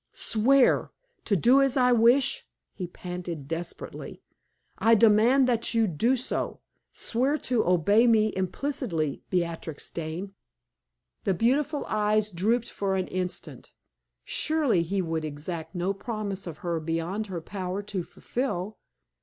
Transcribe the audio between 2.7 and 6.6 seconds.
he panted, desperately. "I demand that you do so.